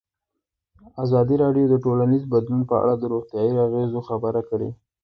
[1.03, 4.69] ازادي راډیو د ټولنیز بدلون په اړه د روغتیایي اغېزو خبره کړې.